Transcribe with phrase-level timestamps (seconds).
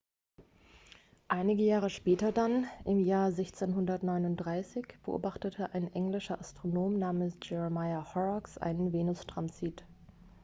[1.27, 8.91] einige jahre später dann im jahr 1639 beobachtete ein englischer astronom namens jeremiah horrocks einen
[8.93, 9.85] venustransit